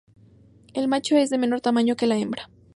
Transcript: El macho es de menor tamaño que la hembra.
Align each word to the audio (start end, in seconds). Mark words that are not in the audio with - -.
El 0.73 0.87
macho 0.87 1.15
es 1.15 1.29
de 1.29 1.37
menor 1.37 1.61
tamaño 1.61 1.95
que 1.95 2.07
la 2.07 2.17
hembra. 2.17 2.49